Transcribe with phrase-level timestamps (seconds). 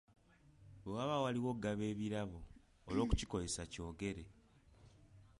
[0.81, 2.39] Bwe waba waliwo okugaba ebirabo
[2.89, 4.23] olw'okukikozesa kyogere.